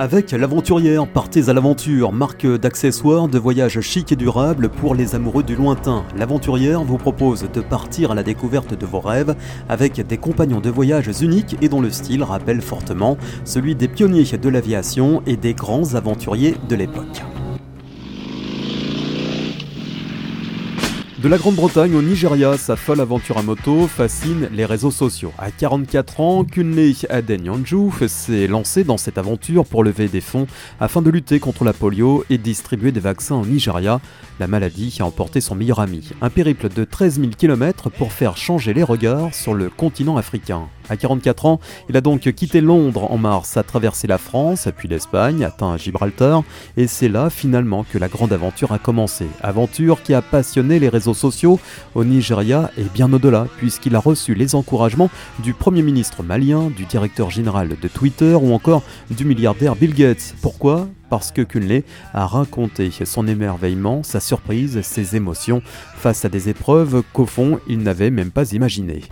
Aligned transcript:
Avec 0.00 0.30
l'aventurière, 0.30 1.08
partez 1.08 1.48
à 1.48 1.52
l'aventure, 1.52 2.12
marque 2.12 2.46
d'accessoires 2.46 3.26
de 3.26 3.36
voyage 3.36 3.80
chic 3.80 4.12
et 4.12 4.16
durable 4.16 4.68
pour 4.68 4.94
les 4.94 5.16
amoureux 5.16 5.42
du 5.42 5.56
lointain. 5.56 6.04
L'aventurière 6.16 6.84
vous 6.84 6.98
propose 6.98 7.48
de 7.52 7.60
partir 7.60 8.12
à 8.12 8.14
la 8.14 8.22
découverte 8.22 8.78
de 8.78 8.86
vos 8.86 9.00
rêves 9.00 9.34
avec 9.68 10.00
des 10.06 10.16
compagnons 10.16 10.60
de 10.60 10.70
voyage 10.70 11.10
uniques 11.20 11.56
et 11.62 11.68
dont 11.68 11.80
le 11.80 11.90
style 11.90 12.22
rappelle 12.22 12.62
fortement 12.62 13.18
celui 13.44 13.74
des 13.74 13.88
pionniers 13.88 14.22
de 14.22 14.48
l'aviation 14.48 15.20
et 15.26 15.36
des 15.36 15.54
grands 15.54 15.96
aventuriers 15.96 16.54
de 16.68 16.76
l'époque. 16.76 17.24
De 21.18 21.26
la 21.26 21.36
Grande-Bretagne 21.36 21.96
au 21.96 22.02
Nigeria, 22.02 22.56
sa 22.56 22.76
folle 22.76 23.00
aventure 23.00 23.38
à 23.38 23.42
moto 23.42 23.88
fascine 23.88 24.48
les 24.52 24.64
réseaux 24.64 24.92
sociaux. 24.92 25.32
À 25.36 25.50
44 25.50 26.20
ans, 26.20 26.44
Kunle 26.44 26.94
Adenyanju 27.10 27.90
s'est 28.06 28.46
lancé 28.46 28.84
dans 28.84 28.98
cette 28.98 29.18
aventure 29.18 29.64
pour 29.64 29.82
lever 29.82 30.06
des 30.06 30.20
fonds 30.20 30.46
afin 30.78 31.02
de 31.02 31.10
lutter 31.10 31.40
contre 31.40 31.64
la 31.64 31.72
polio 31.72 32.24
et 32.30 32.38
distribuer 32.38 32.92
des 32.92 33.00
vaccins 33.00 33.34
au 33.34 33.44
Nigeria. 33.44 34.00
La 34.38 34.46
maladie 34.46 34.96
a 35.00 35.06
emporté 35.06 35.40
son 35.40 35.56
meilleur 35.56 35.80
ami. 35.80 36.08
Un 36.22 36.30
périple 36.30 36.68
de 36.68 36.84
13 36.84 37.18
000 37.18 37.32
km 37.36 37.90
pour 37.90 38.12
faire 38.12 38.36
changer 38.36 38.72
les 38.72 38.84
regards 38.84 39.34
sur 39.34 39.54
le 39.54 39.70
continent 39.70 40.18
africain. 40.18 40.68
À 40.90 40.96
44 40.96 41.46
ans, 41.46 41.60
il 41.88 41.96
a 41.96 42.00
donc 42.00 42.20
quitté 42.32 42.60
Londres 42.60 43.10
en 43.10 43.18
mars, 43.18 43.56
a 43.56 43.62
traversé 43.62 44.06
la 44.06 44.18
France, 44.18 44.68
puis 44.76 44.88
l'Espagne, 44.88 45.44
atteint 45.44 45.76
Gibraltar, 45.76 46.42
et 46.76 46.86
c'est 46.86 47.08
là 47.08 47.30
finalement 47.30 47.84
que 47.84 47.98
la 47.98 48.08
grande 48.08 48.32
aventure 48.32 48.72
a 48.72 48.78
commencé. 48.78 49.26
Aventure 49.42 50.02
qui 50.02 50.14
a 50.14 50.22
passionné 50.22 50.78
les 50.78 50.88
réseaux 50.88 51.14
sociaux 51.14 51.60
au 51.94 52.04
Nigeria 52.04 52.70
et 52.78 52.84
bien 52.84 53.12
au-delà, 53.12 53.46
puisqu'il 53.58 53.96
a 53.96 54.00
reçu 54.00 54.34
les 54.34 54.54
encouragements 54.54 55.10
du 55.40 55.54
Premier 55.54 55.82
ministre 55.82 56.22
malien, 56.22 56.70
du 56.70 56.84
directeur 56.84 57.30
général 57.30 57.76
de 57.80 57.88
Twitter 57.88 58.34
ou 58.34 58.52
encore 58.52 58.82
du 59.10 59.24
milliardaire 59.24 59.76
Bill 59.76 59.94
Gates. 59.94 60.34
Pourquoi? 60.40 60.88
Parce 61.10 61.32
que 61.32 61.42
Kunle 61.42 61.82
a 62.12 62.26
raconté 62.26 62.90
son 63.04 63.26
émerveillement, 63.26 64.02
sa 64.02 64.20
surprise, 64.20 64.80
ses 64.82 65.16
émotions 65.16 65.62
face 65.96 66.24
à 66.24 66.28
des 66.28 66.48
épreuves 66.48 67.02
qu'au 67.12 67.26
fond 67.26 67.60
il 67.66 67.78
n'avait 67.78 68.10
même 68.10 68.30
pas 68.30 68.52
imaginées. 68.52 69.02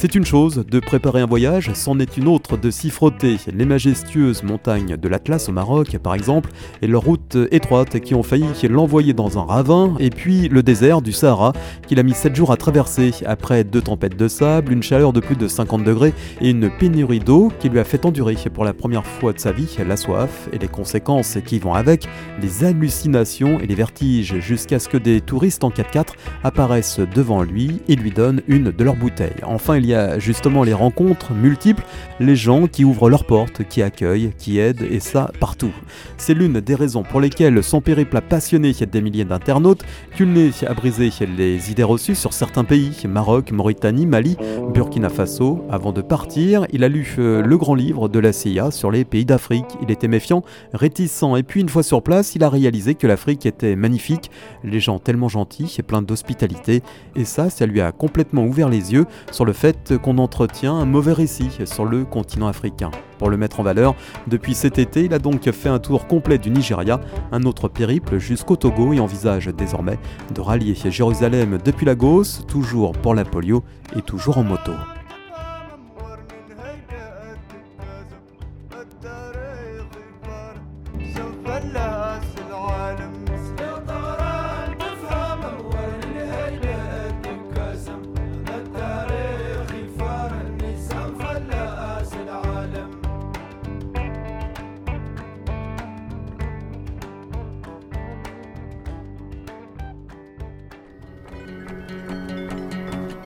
C'est 0.00 0.14
une 0.14 0.24
chose 0.24 0.64
de 0.66 0.80
préparer 0.80 1.20
un 1.20 1.26
voyage, 1.26 1.72
c'en 1.74 1.98
est 1.98 2.16
une 2.16 2.26
autre 2.26 2.56
de 2.56 2.70
s'y 2.70 2.88
frotter. 2.88 3.36
Les 3.54 3.66
majestueuses 3.66 4.42
montagnes 4.42 4.96
de 4.96 5.08
l'Atlas 5.08 5.50
au 5.50 5.52
Maroc, 5.52 5.98
par 6.02 6.14
exemple, 6.14 6.48
et 6.80 6.86
leurs 6.86 7.02
routes 7.02 7.36
étroites 7.50 8.00
qui 8.00 8.14
ont 8.14 8.22
failli 8.22 8.46
l'envoyer 8.70 9.12
dans 9.12 9.38
un 9.38 9.42
ravin, 9.42 9.94
et 9.98 10.08
puis 10.08 10.48
le 10.48 10.62
désert 10.62 11.02
du 11.02 11.12
Sahara 11.12 11.52
qu'il 11.86 12.00
a 12.00 12.02
mis 12.02 12.14
7 12.14 12.34
jours 12.34 12.50
à 12.50 12.56
traverser, 12.56 13.10
après 13.26 13.62
deux 13.62 13.82
tempêtes 13.82 14.16
de 14.16 14.26
sable, 14.26 14.72
une 14.72 14.82
chaleur 14.82 15.12
de 15.12 15.20
plus 15.20 15.36
de 15.36 15.46
50 15.46 15.84
degrés 15.84 16.14
et 16.40 16.48
une 16.48 16.70
pénurie 16.70 17.20
d'eau 17.20 17.52
qui 17.60 17.68
lui 17.68 17.78
a 17.78 17.84
fait 17.84 18.06
endurer 18.06 18.36
pour 18.54 18.64
la 18.64 18.72
première 18.72 19.04
fois 19.04 19.34
de 19.34 19.38
sa 19.38 19.52
vie 19.52 19.76
la 19.86 19.98
soif 19.98 20.48
et 20.54 20.56
les 20.58 20.68
conséquences 20.68 21.36
qui 21.44 21.58
vont 21.58 21.74
avec, 21.74 22.08
les 22.40 22.64
hallucinations 22.64 23.60
et 23.60 23.66
les 23.66 23.74
vertiges, 23.74 24.38
jusqu'à 24.38 24.78
ce 24.78 24.88
que 24.88 24.96
des 24.96 25.20
touristes 25.20 25.62
en 25.62 25.68
4x4 25.68 26.14
apparaissent 26.42 27.00
devant 27.14 27.42
lui 27.42 27.82
et 27.86 27.96
lui 27.96 28.12
donnent 28.12 28.40
une 28.48 28.70
de 28.70 28.82
leurs 28.82 28.96
bouteilles. 28.96 29.42
Enfin, 29.42 29.78
a 29.94 30.18
justement 30.18 30.62
les 30.62 30.72
rencontres 30.72 31.32
multiples, 31.32 31.84
les 32.18 32.36
gens 32.36 32.66
qui 32.66 32.84
ouvrent 32.84 33.10
leurs 33.10 33.24
portes, 33.24 33.64
qui 33.68 33.82
accueillent, 33.82 34.32
qui 34.38 34.58
aident, 34.58 34.86
et 34.90 35.00
ça 35.00 35.30
partout. 35.40 35.72
C'est 36.16 36.34
l'une 36.34 36.60
des 36.60 36.74
raisons 36.74 37.02
pour 37.02 37.20
lesquelles 37.20 37.62
son 37.62 37.80
périple 37.80 38.16
a 38.16 38.20
passionné 38.20 38.72
des 38.72 39.00
milliers 39.00 39.24
d'internautes, 39.24 39.84
Kulné 40.16 40.50
a 40.66 40.74
brisé 40.74 41.10
les 41.36 41.70
idées 41.70 41.82
reçues 41.82 42.14
sur 42.14 42.32
certains 42.32 42.64
pays, 42.64 42.92
Maroc, 43.08 43.52
Mauritanie, 43.52 44.06
Mali, 44.06 44.36
Burkina 44.72 45.08
Faso. 45.08 45.64
Avant 45.70 45.92
de 45.92 46.02
partir, 46.02 46.66
il 46.72 46.84
a 46.84 46.88
lu 46.88 47.14
euh, 47.18 47.42
le 47.42 47.58
grand 47.58 47.74
livre 47.74 48.08
de 48.08 48.18
la 48.18 48.32
CIA 48.32 48.70
sur 48.70 48.90
les 48.90 49.04
pays 49.04 49.24
d'Afrique. 49.24 49.66
Il 49.82 49.90
était 49.90 50.08
méfiant, 50.08 50.42
réticent, 50.72 51.24
et 51.36 51.42
puis 51.42 51.60
une 51.60 51.68
fois 51.68 51.82
sur 51.82 52.02
place, 52.02 52.34
il 52.34 52.44
a 52.44 52.48
réalisé 52.48 52.94
que 52.94 53.06
l'Afrique 53.06 53.46
était 53.46 53.76
magnifique, 53.76 54.30
les 54.64 54.80
gens 54.80 54.98
tellement 54.98 55.28
gentils 55.28 55.74
et 55.78 55.82
pleins 55.82 56.02
d'hospitalité, 56.02 56.82
et 57.16 57.24
ça, 57.24 57.50
ça 57.50 57.66
lui 57.66 57.80
a 57.80 57.92
complètement 57.92 58.44
ouvert 58.44 58.68
les 58.68 58.92
yeux 58.92 59.06
sur 59.32 59.44
le 59.44 59.52
fait 59.52 59.76
qu'on 59.96 60.18
entretient 60.18 60.74
un 60.74 60.84
mauvais 60.84 61.12
récit 61.12 61.50
sur 61.64 61.84
le 61.84 62.04
continent 62.04 62.48
africain. 62.48 62.90
Pour 63.18 63.30
le 63.30 63.36
mettre 63.36 63.60
en 63.60 63.62
valeur, 63.62 63.94
depuis 64.26 64.54
cet 64.54 64.78
été, 64.78 65.04
il 65.04 65.14
a 65.14 65.18
donc 65.18 65.50
fait 65.50 65.68
un 65.68 65.78
tour 65.78 66.06
complet 66.06 66.38
du 66.38 66.50
Nigeria, 66.50 67.00
un 67.32 67.42
autre 67.42 67.68
périple 67.68 68.18
jusqu'au 68.18 68.56
Togo 68.56 68.92
et 68.92 69.00
envisage 69.00 69.46
désormais 69.46 69.98
de 70.34 70.40
rallier 70.40 70.74
Jérusalem 70.74 71.58
depuis 71.64 71.86
Lagos, 71.86 72.42
toujours 72.46 72.92
pour 72.92 73.14
la 73.14 73.24
polio 73.24 73.62
et 73.96 74.02
toujours 74.02 74.38
en 74.38 74.44
moto. 74.44 74.72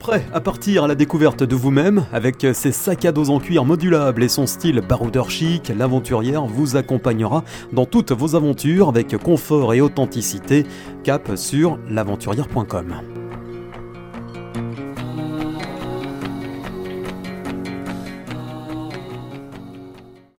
Prêt 0.05 0.23
à 0.35 0.39
partir 0.39 0.83
à 0.83 0.87
la 0.87 0.93
découverte 0.93 1.41
de 1.41 1.55
vous-même, 1.55 2.05
avec 2.13 2.45
ses 2.53 2.71
sacs 2.71 3.05
à 3.05 3.11
dos 3.11 3.31
en 3.31 3.39
cuir 3.39 3.65
modulables 3.65 4.21
et 4.21 4.29
son 4.29 4.45
style 4.45 4.81
baroudeur 4.81 5.31
chic, 5.31 5.71
l'aventurière 5.75 6.45
vous 6.45 6.75
accompagnera 6.75 7.43
dans 7.73 7.87
toutes 7.87 8.11
vos 8.11 8.35
aventures 8.35 8.87
avec 8.87 9.17
confort 9.17 9.73
et 9.73 9.81
authenticité. 9.81 10.67
Cap 11.03 11.31
sur 11.35 11.79
l'aventurière.com. 11.89 13.14